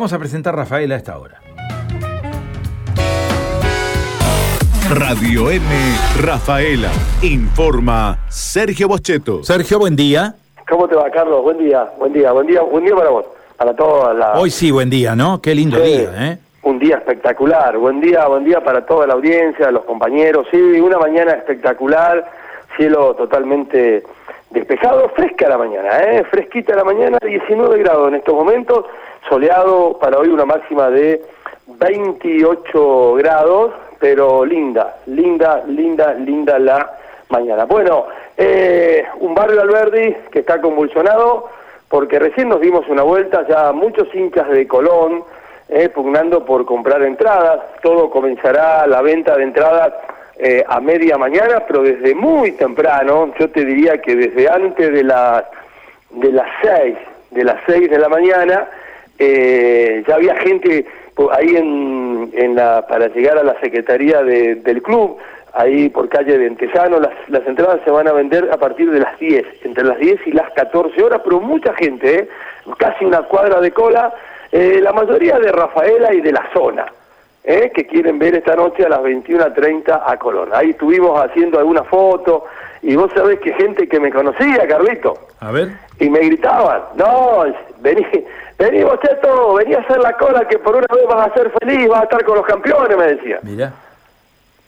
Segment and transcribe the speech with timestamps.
[0.00, 1.40] Vamos a presentar a Rafael a esta hora.
[4.94, 5.64] Radio M,
[6.22, 6.88] Rafaela.
[7.20, 9.42] Informa Sergio Bocheto.
[9.42, 10.36] Sergio, buen día.
[10.68, 11.42] ¿Cómo te va, Carlos?
[11.42, 13.24] Buen día, buen día, buen día, buen día para vos,
[13.56, 14.32] para toda la...
[14.34, 15.42] Hoy sí, buen día, ¿no?
[15.42, 16.38] Qué lindo Sí, día, ¿eh?
[16.62, 20.98] Un día espectacular, buen día, buen día para toda la audiencia, los compañeros, sí, una
[20.98, 22.24] mañana espectacular,
[22.76, 24.04] cielo totalmente
[24.50, 26.24] despejado, fresca la mañana, ¿eh?
[26.24, 28.86] Fresquita la mañana, 19 grados en estos momentos,
[29.28, 31.22] soleado para hoy una máxima de
[31.66, 36.90] 28 grados, pero linda, linda, linda, linda la
[37.28, 37.64] mañana.
[37.64, 41.50] Bueno, eh, un barrio Alberdi que está convulsionado
[41.88, 45.24] porque recién nos dimos una vuelta, ya muchos hinchas de Colón
[45.68, 49.92] eh, pugnando por comprar entradas, todo comenzará la venta de entradas
[50.38, 55.02] eh, a media mañana, pero desde muy temprano, yo te diría que desde antes de
[55.04, 55.44] las
[56.10, 56.96] de las seis,
[57.30, 58.66] de las seis de la mañana,
[59.18, 60.86] eh, ya había gente
[61.32, 65.18] ahí en, en la, para llegar a la secretaría de- del club,
[65.52, 69.00] ahí por calle de Entesano, las, las entradas se van a vender a partir de
[69.00, 72.28] las 10, entre las 10 y las 14 horas, pero mucha gente, ¿eh?
[72.78, 74.14] casi una cuadra de cola,
[74.52, 76.86] eh, la mayoría de Rafaela y de la zona.
[77.48, 77.72] ¿Eh?
[77.74, 80.50] que quieren ver esta noche a las 21.30 a Colón.
[80.52, 82.44] Ahí estuvimos haciendo alguna foto
[82.82, 85.68] y vos sabés que gente que me conocía, Carlito, A ver.
[85.98, 87.44] y me gritaban, no,
[87.80, 88.06] vení,
[88.58, 91.88] vení Bocheto, vení a hacer la cola que por una vez vas a ser feliz,
[91.88, 93.38] vas a estar con los campeones, me decía.
[93.42, 93.72] Mira.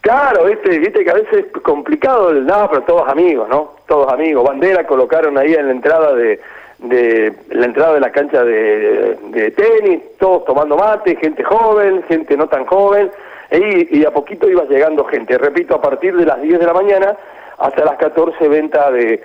[0.00, 3.70] Claro, viste, viste que a veces es complicado, el- no, pero todos amigos, ¿no?
[3.88, 4.44] Todos amigos.
[4.44, 6.40] Bandera colocaron ahí en la entrada de,
[6.78, 12.36] de la entrada de la cancha de, de tenis, todos tomando mate, gente joven, gente
[12.36, 13.10] no tan joven,
[13.50, 15.38] y, y a poquito iba llegando gente.
[15.38, 17.16] Repito, a partir de las 10 de la mañana
[17.58, 19.22] hasta las 14 venta de,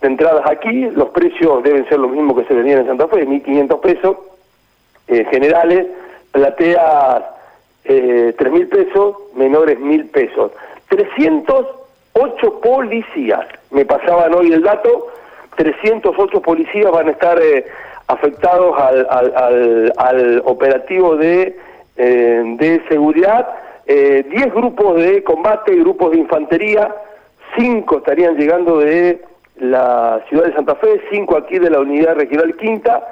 [0.00, 3.26] de entradas aquí, los precios deben ser los mismos que se vendían en Santa Fe,
[3.26, 4.16] 1.500 pesos,
[5.08, 5.86] eh, generales,
[6.32, 7.22] plateas
[7.84, 10.52] eh, 3 mil pesos, menores mil pesos.
[10.88, 15.08] 308 policías, me pasaban hoy el dato,
[15.58, 17.66] 308 policías van a estar eh,
[18.06, 21.56] afectados al, al, al- operativo de,
[21.96, 23.48] eh, de seguridad,
[23.86, 26.94] eh, 10 grupos de combate, grupos de infantería,
[27.56, 29.20] 5 estarían llegando de
[29.56, 33.06] la ciudad de Santa Fe, 5 aquí de la unidad regional quinta,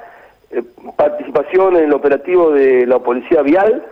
[0.51, 0.63] eh,
[0.95, 3.83] participación en el operativo de la Policía Vial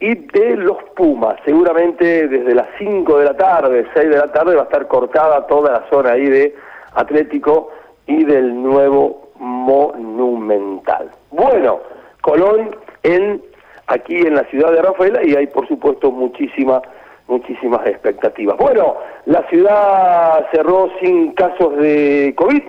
[0.00, 1.36] y de los Pumas.
[1.46, 5.46] Seguramente desde las 5 de la tarde, 6 de la tarde va a estar cortada
[5.46, 6.54] toda la zona ahí de
[6.94, 7.70] Atlético
[8.06, 11.10] y del nuevo Monumental.
[11.30, 11.80] Bueno,
[12.20, 13.42] Colón en
[13.88, 16.80] aquí en la ciudad de Rafaela y hay por supuesto muchísima
[17.28, 18.56] muchísimas expectativas.
[18.58, 18.96] Bueno,
[19.26, 22.62] la ciudad cerró sin casos de COVID.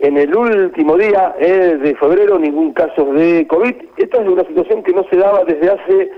[0.00, 3.74] En el último día eh, de febrero ningún caso de COVID.
[3.96, 6.10] Esta es una situación que no se daba desde hace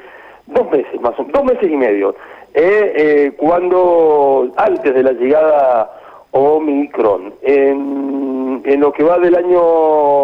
[0.46, 2.14] dos meses, más o menos, dos meses y medio,
[2.54, 5.90] eh, eh, cuando antes de la llegada
[6.32, 7.34] Omicron.
[7.42, 8.35] En,
[8.66, 9.60] en lo que va del año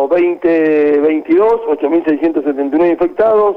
[0.09, 3.57] 2022, 8.679 infectados,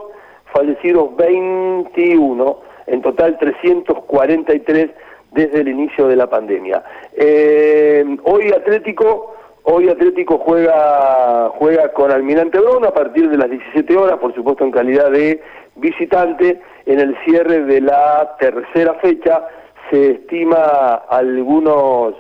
[0.54, 4.92] fallecidos 21, en total 343
[5.32, 6.84] desde el inicio de la pandemia.
[7.14, 9.34] Eh, hoy Atlético
[9.68, 14.64] Hoy Atlético juega juega con Almirante Brown a partir de las 17 horas, por supuesto
[14.64, 15.42] en calidad de
[15.78, 16.62] visitante.
[16.86, 19.48] En el cierre de la tercera fecha
[19.90, 22.14] se estima algunos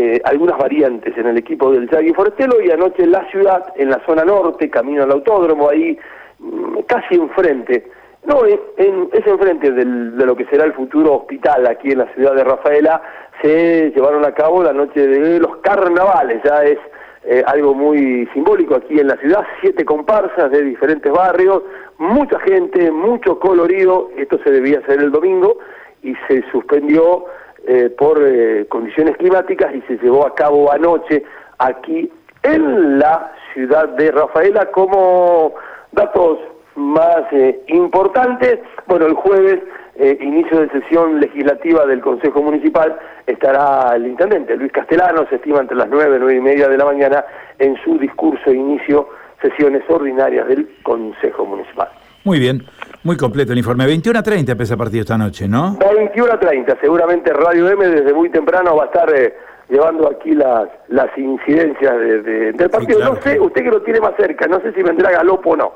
[0.00, 3.90] eh, algunas variantes en el equipo del Yagui Forestelo y anoche en la ciudad, en
[3.90, 5.98] la zona norte, camino al autódromo, ahí
[6.38, 7.84] mm, casi enfrente,
[8.24, 11.98] no, en- en- es enfrente del- de lo que será el futuro hospital aquí en
[11.98, 13.02] la ciudad de Rafaela,
[13.42, 16.78] se llevaron a cabo la noche de los carnavales, ya es
[17.24, 21.62] eh, algo muy simbólico aquí en la ciudad, siete comparsas de diferentes barrios,
[21.98, 25.58] mucha gente, mucho colorido, esto se debía hacer el domingo
[26.04, 27.24] y se suspendió
[27.66, 31.24] eh, por eh, condiciones climáticas y se llevó a cabo anoche
[31.58, 32.10] aquí
[32.42, 35.54] en la ciudad de Rafaela como
[35.92, 36.38] datos
[36.76, 38.60] más eh, importantes.
[38.86, 39.60] Bueno, el jueves,
[39.96, 42.96] eh, inicio de sesión legislativa del Consejo Municipal,
[43.26, 46.84] estará el intendente Luis Castellano, se estima entre las nueve, nueve y media de la
[46.84, 47.24] mañana,
[47.58, 49.08] en su discurso inicio,
[49.42, 51.88] sesiones ordinarias del Consejo Municipal.
[52.24, 52.62] Muy bien.
[53.04, 53.86] Muy completo el informe.
[53.86, 55.76] 21 a 30 empieza el partido esta noche, ¿no?
[55.78, 59.34] 21 a 30, seguramente Radio M desde muy temprano va a estar eh,
[59.68, 62.98] llevando aquí las las incidencias de- de- del partido.
[62.98, 63.14] claro.
[63.14, 65.72] No sé, usted que lo tiene más cerca, no sé si vendrá Galopo o no.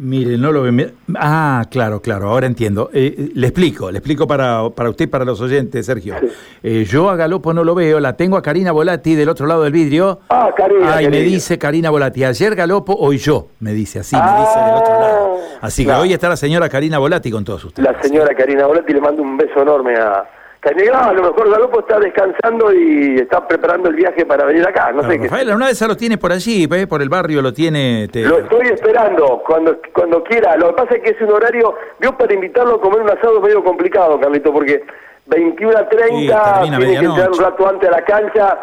[0.00, 0.94] Mire, no lo ve.
[1.16, 2.88] Ah, claro, claro, ahora entiendo.
[2.92, 6.14] Eh, eh, le explico, le explico para, para usted y para los oyentes, Sergio.
[6.62, 9.64] Eh, yo a Galopo no lo veo, la tengo a Karina Volati del otro lado
[9.64, 10.20] del vidrio.
[10.28, 10.94] Ah, Karina.
[10.94, 14.74] Ay, me dice Karina Volati, ayer Galopo, hoy yo, me dice así, me dice del
[14.74, 15.36] otro lado.
[15.36, 16.02] Ah, Así claro.
[16.02, 17.90] que hoy está la señora Karina Volati con todos ustedes.
[17.92, 20.24] La señora Karina Volati le mando un beso enorme a
[20.60, 21.08] Canegrá.
[21.08, 24.90] A lo mejor Galopo está descansando y está preparando el viaje para venir acá.
[24.92, 25.24] No sé qué.
[25.28, 26.86] Rafael, una vez lo tiene por allí, ¿eh?
[26.86, 28.08] por el barrio lo tiene.
[28.08, 30.56] te- Lo estoy esperando cuando cuando quiera.
[30.56, 33.40] Lo que pasa es que es un horario, yo para invitarlo a comer un asado
[33.40, 34.82] medio complicado, Carlito, porque
[35.26, 38.58] 21 a Sí, 30 termina tiene que entrar un rato antes a la cancha.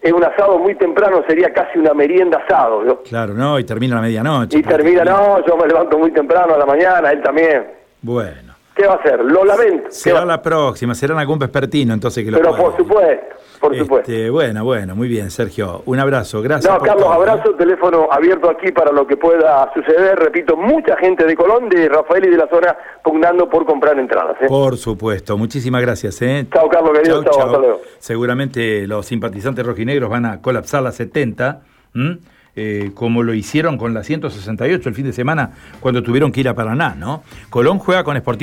[0.00, 2.82] Es un asado muy temprano, sería casi una merienda asado.
[2.84, 2.96] ¿no?
[2.98, 4.58] Claro, no, y termina la medianoche.
[4.58, 7.66] Y termina, no, yo me levanto muy temprano a la mañana, él también.
[8.02, 9.24] Bueno, ¿Qué va a hacer?
[9.24, 9.84] Lo lamento.
[9.84, 12.62] ¿Qué será la próxima, será algún vespertino entonces que lo Pero pueda.
[12.64, 13.26] por supuesto,
[13.60, 14.10] por supuesto.
[14.10, 15.82] Este, bueno, bueno, muy bien, Sergio.
[15.86, 16.72] Un abrazo, gracias.
[16.72, 17.30] No, por Carlos, todo, ¿eh?
[17.30, 20.18] abrazo, teléfono abierto aquí para lo que pueda suceder.
[20.18, 24.36] Repito, mucha gente de Colón, de Rafael y de la zona pugnando por comprar entradas.
[24.40, 24.46] ¿eh?
[24.48, 26.20] Por supuesto, muchísimas gracias.
[26.22, 26.46] ¿eh?
[26.52, 27.80] Chao, Carlos, querido, chao, hasta luego.
[27.98, 31.60] Seguramente los simpatizantes rojinegros van a colapsar la 70,
[31.94, 32.18] ¿m?
[32.56, 35.50] Eh, como lo hicieron con la 168 el fin de semana
[35.80, 37.24] cuando tuvieron que ir a Paraná, ¿no?
[37.50, 38.34] Colón juega con Sportivo.